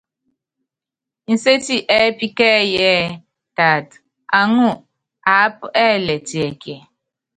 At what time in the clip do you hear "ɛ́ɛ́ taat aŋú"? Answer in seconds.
2.93-4.65